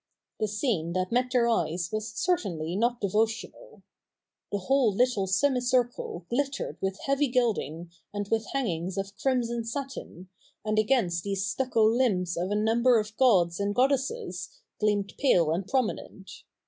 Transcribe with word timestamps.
The 0.39 0.47
scene 0.47 0.93
that 0.93 1.11
met 1.11 1.29
their 1.31 1.47
eyes 1.47 1.91
was 1.93 2.11
certainly 2.11 2.75
not 2.75 2.99
devotional. 2.99 3.83
The 4.51 4.57
whole 4.57 4.91
little 4.91 5.27
semicircle 5.27 6.25
glittered 6.27 6.77
with 6.81 7.01
heavy 7.05 7.27
gilding 7.27 7.91
and 8.11 8.27
with 8.29 8.47
hangings 8.47 8.97
of 8.97 9.15
crimson 9.15 9.63
satin, 9.63 10.29
and 10.65 10.79
against 10.79 11.23
these 11.23 11.43
the 11.43 11.65
stucco 11.65 11.83
limbs 11.87 12.35
of 12.35 12.49
a 12.49 12.55
number 12.55 12.97
of 12.97 13.15
gods 13.15 13.59
and 13.59 13.75
goddesses 13.75 14.49
gleamed 14.79 15.13
pale 15.19 15.51
and 15.51 15.67
prominent. 15.67 16.45